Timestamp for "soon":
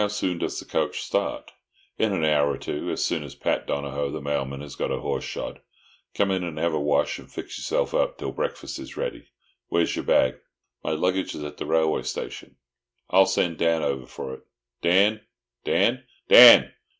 0.07-0.39, 3.05-3.21